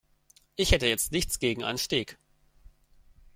[0.55, 2.17] Ich hätte jetzt nichts gegen ein Steak.